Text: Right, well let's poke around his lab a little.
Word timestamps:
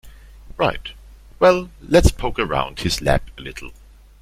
Right, 0.57 0.81
well 1.37 1.69
let's 1.79 2.09
poke 2.09 2.39
around 2.39 2.79
his 2.79 3.03
lab 3.03 3.21
a 3.37 3.41
little. 3.41 3.69